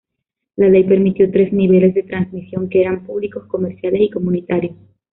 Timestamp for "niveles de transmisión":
1.53-2.67